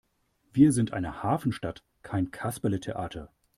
Wir 0.51 0.71
sind 0.71 0.93
eine 0.93 1.21
Hafenstadt, 1.21 1.83
kein 2.01 2.31
Kasperletheater! 2.31 3.29